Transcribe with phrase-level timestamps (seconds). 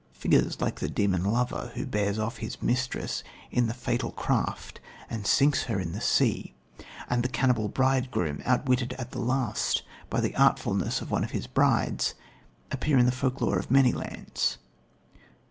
[0.13, 4.79] Figures like the Demon Lover, who bears off his mistress in the fatal craft
[5.11, 6.55] and sinks her in the sea,
[7.07, 12.15] and the cannibal bridegroom, outwitted at last by the artfulness of one of his brides,
[12.71, 14.57] appear in the folk lore of many lands.